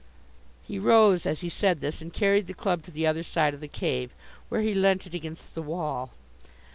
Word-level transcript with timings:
He 0.63 0.79
rose 0.79 1.27
as 1.27 1.41
he 1.41 1.49
said 1.49 1.79
this 1.79 2.01
and 2.01 2.11
carried 2.11 2.47
the 2.47 2.55
club 2.55 2.81
to 2.85 2.89
the 2.91 3.05
other 3.05 3.21
side 3.21 3.53
of 3.53 3.59
the 3.59 3.67
cave, 3.67 4.15
where 4.49 4.61
he 4.61 4.73
leant 4.73 5.05
it 5.05 5.13
against 5.13 5.53
the 5.53 5.61
wall. 5.61 6.09